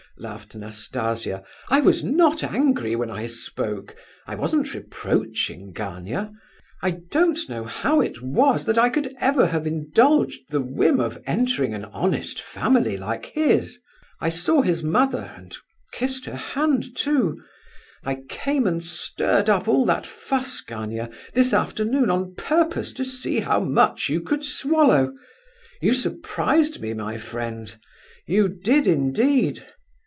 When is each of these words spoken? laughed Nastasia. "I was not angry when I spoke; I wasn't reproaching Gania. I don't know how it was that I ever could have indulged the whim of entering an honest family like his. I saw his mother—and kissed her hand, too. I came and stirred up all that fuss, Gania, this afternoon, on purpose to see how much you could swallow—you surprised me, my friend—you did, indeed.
laughed 0.17 0.53
Nastasia. 0.53 1.41
"I 1.69 1.81
was 1.81 2.03
not 2.03 2.43
angry 2.43 2.95
when 2.95 3.09
I 3.09 3.25
spoke; 3.25 3.95
I 4.27 4.35
wasn't 4.35 4.71
reproaching 4.75 5.71
Gania. 5.73 6.31
I 6.83 6.91
don't 7.09 7.39
know 7.49 7.63
how 7.63 8.01
it 8.01 8.21
was 8.21 8.65
that 8.65 8.77
I 8.77 8.85
ever 8.85 8.91
could 8.91 9.17
have 9.51 9.65
indulged 9.65 10.41
the 10.49 10.61
whim 10.61 10.99
of 10.99 11.23
entering 11.25 11.73
an 11.73 11.85
honest 11.85 12.39
family 12.39 12.97
like 12.97 13.27
his. 13.27 13.79
I 14.19 14.29
saw 14.29 14.61
his 14.61 14.83
mother—and 14.83 15.55
kissed 15.91 16.25
her 16.25 16.35
hand, 16.35 16.95
too. 16.95 17.41
I 18.03 18.15
came 18.29 18.67
and 18.67 18.83
stirred 18.83 19.49
up 19.49 19.67
all 19.67 19.85
that 19.85 20.05
fuss, 20.05 20.59
Gania, 20.61 21.09
this 21.33 21.51
afternoon, 21.51 22.11
on 22.11 22.35
purpose 22.35 22.93
to 22.93 23.05
see 23.05 23.39
how 23.39 23.61
much 23.61 24.07
you 24.07 24.21
could 24.21 24.43
swallow—you 24.45 25.93
surprised 25.95 26.79
me, 26.79 26.93
my 26.93 27.17
friend—you 27.17 28.49
did, 28.49 28.85
indeed. 28.85 29.65